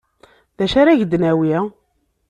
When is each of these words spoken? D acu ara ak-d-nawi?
D 0.57 0.59
acu 0.65 0.77
ara 0.81 0.91
ak-d-nawi? 0.93 1.57